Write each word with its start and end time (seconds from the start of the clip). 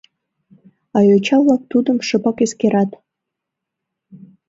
А 0.97 0.99
йоча-влак 1.09 1.61
тудым 1.71 1.97
шыпак 2.07 2.37
эскерат. 2.45 2.91